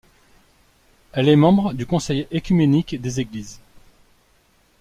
Elle 1.13 1.29
est 1.29 1.35
membre 1.35 1.73
du 1.73 1.85
Conseil 1.85 2.27
œcuménique 2.33 2.99
des 2.99 3.19
Églises. 3.19 3.59